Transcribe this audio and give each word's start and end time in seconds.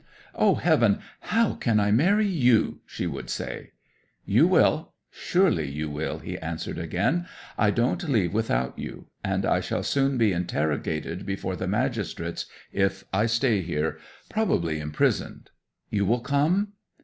"O 0.33 0.55
Heaven, 0.55 0.97
how 1.19 1.53
can 1.53 1.79
I 1.79 1.91
marry 1.91 2.25
you!" 2.25 2.79
she 2.87 3.05
would 3.05 3.29
say. 3.29 3.73
'"You 4.25 4.47
will; 4.47 4.95
surely 5.11 5.69
you 5.69 5.91
will!" 5.91 6.17
he 6.17 6.39
answered 6.39 6.79
again. 6.79 7.27
"I 7.55 7.69
don't 7.69 8.09
leave 8.09 8.33
without 8.33 8.79
you. 8.79 9.09
And 9.23 9.45
I 9.45 9.59
shall 9.59 9.83
soon 9.83 10.17
be 10.17 10.33
interrogated 10.33 11.23
before 11.23 11.55
the 11.55 11.67
magistrates 11.67 12.47
if 12.71 13.03
I 13.13 13.27
stay 13.27 13.61
here; 13.61 13.99
probably 14.27 14.79
imprisoned. 14.79 15.51
You 15.91 16.07
will 16.07 16.21
come?" 16.21 16.69